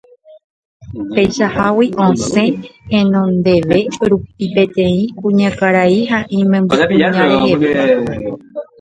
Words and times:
peichahágui 1.13 1.87
ohasa 2.03 2.43
henonde 2.93 3.53
rupi 4.09 4.45
peteĩ 4.55 4.99
kuñakarai 5.19 5.99
imembykuña 6.39 7.09
reheve. 7.29 7.71